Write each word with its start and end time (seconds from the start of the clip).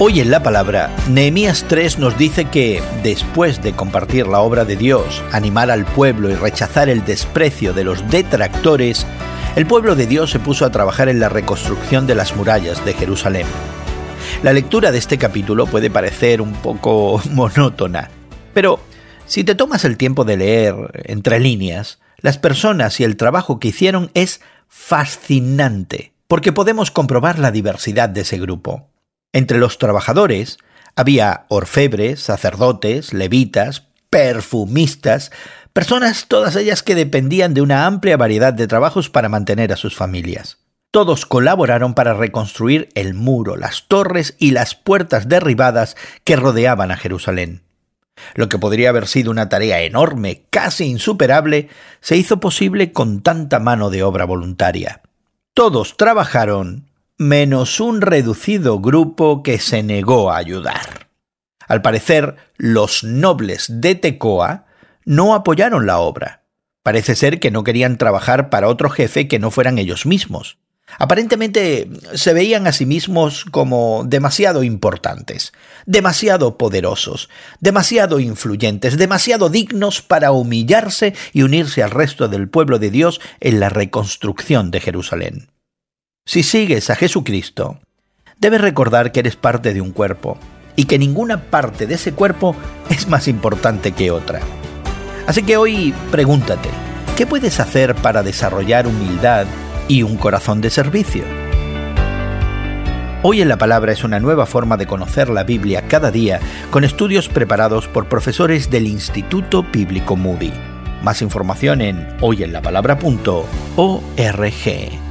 Hoy 0.00 0.20
en 0.20 0.30
la 0.30 0.44
palabra, 0.44 0.94
Nehemías 1.08 1.64
3 1.66 1.98
nos 1.98 2.16
dice 2.16 2.44
que, 2.44 2.80
después 3.02 3.60
de 3.60 3.72
compartir 3.72 4.28
la 4.28 4.38
obra 4.38 4.64
de 4.64 4.76
Dios, 4.76 5.24
animar 5.32 5.72
al 5.72 5.86
pueblo 5.86 6.30
y 6.30 6.36
rechazar 6.36 6.88
el 6.88 7.04
desprecio 7.04 7.72
de 7.72 7.82
los 7.82 8.08
detractores, 8.08 9.04
el 9.56 9.66
pueblo 9.66 9.96
de 9.96 10.06
Dios 10.06 10.30
se 10.30 10.38
puso 10.38 10.64
a 10.64 10.70
trabajar 10.70 11.08
en 11.08 11.18
la 11.18 11.28
reconstrucción 11.28 12.06
de 12.06 12.14
las 12.14 12.36
murallas 12.36 12.84
de 12.84 12.94
Jerusalén. 12.94 13.48
La 14.44 14.52
lectura 14.52 14.92
de 14.92 14.98
este 14.98 15.18
capítulo 15.18 15.66
puede 15.66 15.90
parecer 15.90 16.40
un 16.40 16.52
poco 16.52 17.20
monótona, 17.32 18.08
pero 18.54 18.78
si 19.26 19.42
te 19.42 19.56
tomas 19.56 19.84
el 19.84 19.96
tiempo 19.96 20.24
de 20.24 20.36
leer 20.36 20.76
entre 21.06 21.40
líneas, 21.40 21.98
las 22.18 22.38
personas 22.38 23.00
y 23.00 23.04
el 23.04 23.16
trabajo 23.16 23.58
que 23.58 23.68
hicieron 23.68 24.12
es 24.14 24.42
fascinante, 24.68 26.12
porque 26.28 26.52
podemos 26.52 26.92
comprobar 26.92 27.40
la 27.40 27.50
diversidad 27.50 28.08
de 28.08 28.20
ese 28.20 28.38
grupo. 28.38 28.86
Entre 29.32 29.58
los 29.58 29.78
trabajadores 29.78 30.58
había 30.96 31.44
orfebres, 31.48 32.20
sacerdotes, 32.20 33.12
levitas, 33.12 33.84
perfumistas, 34.10 35.30
personas 35.72 36.26
todas 36.28 36.56
ellas 36.56 36.82
que 36.82 36.94
dependían 36.94 37.54
de 37.54 37.60
una 37.60 37.86
amplia 37.86 38.16
variedad 38.16 38.52
de 38.52 38.66
trabajos 38.66 39.10
para 39.10 39.28
mantener 39.28 39.72
a 39.72 39.76
sus 39.76 39.94
familias. 39.94 40.58
Todos 40.90 41.26
colaboraron 41.26 41.94
para 41.94 42.14
reconstruir 42.14 42.88
el 42.94 43.12
muro, 43.12 43.56
las 43.56 43.86
torres 43.88 44.34
y 44.38 44.52
las 44.52 44.74
puertas 44.74 45.28
derribadas 45.28 45.96
que 46.24 46.34
rodeaban 46.34 46.90
a 46.90 46.96
Jerusalén. 46.96 47.62
Lo 48.34 48.48
que 48.48 48.58
podría 48.58 48.88
haber 48.88 49.06
sido 49.06 49.30
una 49.30 49.48
tarea 49.48 49.82
enorme, 49.82 50.44
casi 50.50 50.86
insuperable, 50.86 51.68
se 52.00 52.16
hizo 52.16 52.40
posible 52.40 52.92
con 52.92 53.20
tanta 53.20 53.60
mano 53.60 53.90
de 53.90 54.02
obra 54.02 54.24
voluntaria. 54.24 55.02
Todos 55.54 55.96
trabajaron 55.96 56.87
menos 57.18 57.80
un 57.80 58.00
reducido 58.00 58.78
grupo 58.78 59.42
que 59.42 59.58
se 59.58 59.82
negó 59.82 60.30
a 60.30 60.36
ayudar. 60.36 61.08
Al 61.66 61.82
parecer, 61.82 62.36
los 62.56 63.02
nobles 63.02 63.66
de 63.68 63.96
Tecoa 63.96 64.66
no 65.04 65.34
apoyaron 65.34 65.84
la 65.84 65.98
obra. 65.98 66.44
Parece 66.84 67.16
ser 67.16 67.40
que 67.40 67.50
no 67.50 67.64
querían 67.64 67.98
trabajar 67.98 68.50
para 68.50 68.68
otro 68.68 68.88
jefe 68.88 69.26
que 69.26 69.40
no 69.40 69.50
fueran 69.50 69.78
ellos 69.78 70.06
mismos. 70.06 70.58
Aparentemente 70.98 71.90
se 72.14 72.32
veían 72.32 72.66
a 72.66 72.72
sí 72.72 72.86
mismos 72.86 73.44
como 73.44 74.04
demasiado 74.06 74.62
importantes, 74.62 75.52
demasiado 75.86 76.56
poderosos, 76.56 77.28
demasiado 77.60 78.20
influyentes, 78.20 78.96
demasiado 78.96 79.50
dignos 79.50 80.02
para 80.02 80.30
humillarse 80.30 81.14
y 81.32 81.42
unirse 81.42 81.82
al 81.82 81.90
resto 81.90 82.28
del 82.28 82.48
pueblo 82.48 82.78
de 82.78 82.90
Dios 82.90 83.20
en 83.40 83.60
la 83.60 83.68
reconstrucción 83.68 84.70
de 84.70 84.80
Jerusalén. 84.80 85.48
Si 86.28 86.42
sigues 86.42 86.90
a 86.90 86.94
Jesucristo, 86.94 87.78
debes 88.38 88.60
recordar 88.60 89.12
que 89.12 89.20
eres 89.20 89.34
parte 89.34 89.72
de 89.72 89.80
un 89.80 89.92
cuerpo 89.92 90.36
y 90.76 90.84
que 90.84 90.98
ninguna 90.98 91.44
parte 91.44 91.86
de 91.86 91.94
ese 91.94 92.12
cuerpo 92.12 92.54
es 92.90 93.08
más 93.08 93.28
importante 93.28 93.92
que 93.92 94.10
otra. 94.10 94.40
Así 95.26 95.42
que 95.42 95.56
hoy 95.56 95.94
pregúntate, 96.10 96.68
¿qué 97.16 97.26
puedes 97.26 97.60
hacer 97.60 97.94
para 97.94 98.22
desarrollar 98.22 98.86
humildad 98.86 99.46
y 99.88 100.02
un 100.02 100.18
corazón 100.18 100.60
de 100.60 100.68
servicio? 100.68 101.24
Hoy 103.22 103.40
en 103.40 103.48
la 103.48 103.56
Palabra 103.56 103.92
es 103.92 104.04
una 104.04 104.20
nueva 104.20 104.44
forma 104.44 104.76
de 104.76 104.86
conocer 104.86 105.30
la 105.30 105.44
Biblia 105.44 105.88
cada 105.88 106.10
día 106.10 106.40
con 106.70 106.84
estudios 106.84 107.30
preparados 107.30 107.88
por 107.88 108.06
profesores 108.06 108.68
del 108.68 108.86
Instituto 108.86 109.62
Bíblico 109.62 110.14
Moody. 110.14 110.52
Más 111.02 111.22
información 111.22 111.80
en 111.80 112.06
hoyenlapalabra.org. 112.20 115.07